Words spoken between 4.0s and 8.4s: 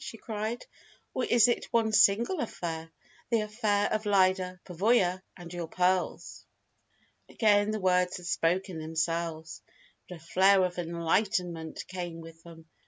Lyda Pavoya and your pearls?" Again the words had